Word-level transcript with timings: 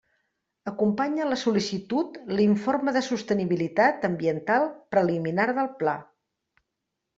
Acompanya 0.69 1.27
la 1.31 1.37
sol·licitud 1.41 2.17
l'informe 2.39 2.95
de 2.97 3.05
sostenibilitat 3.09 4.09
ambiental 4.11 4.69
preliminar 4.97 5.49
del 5.61 5.73
Pla. 5.85 5.97